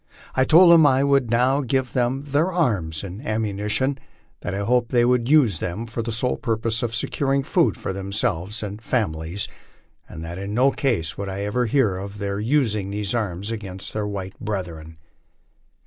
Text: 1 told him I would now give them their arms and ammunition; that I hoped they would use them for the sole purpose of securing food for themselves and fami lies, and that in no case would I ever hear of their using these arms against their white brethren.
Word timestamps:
1 0.33 0.47
told 0.47 0.73
him 0.73 0.83
I 0.83 1.03
would 1.03 1.29
now 1.29 1.61
give 1.61 1.93
them 1.93 2.23
their 2.23 2.51
arms 2.51 3.03
and 3.03 3.23
ammunition; 3.23 3.99
that 4.39 4.55
I 4.55 4.61
hoped 4.61 4.89
they 4.89 5.05
would 5.05 5.29
use 5.29 5.59
them 5.59 5.85
for 5.85 6.01
the 6.01 6.11
sole 6.11 6.37
purpose 6.37 6.81
of 6.81 6.95
securing 6.95 7.43
food 7.43 7.77
for 7.77 7.93
themselves 7.93 8.63
and 8.63 8.81
fami 8.81 9.13
lies, 9.15 9.47
and 10.09 10.25
that 10.25 10.39
in 10.39 10.55
no 10.55 10.71
case 10.71 11.19
would 11.19 11.29
I 11.29 11.41
ever 11.41 11.67
hear 11.67 11.97
of 11.97 12.17
their 12.17 12.39
using 12.39 12.89
these 12.89 13.13
arms 13.13 13.51
against 13.51 13.93
their 13.93 14.07
white 14.07 14.39
brethren. 14.39 14.97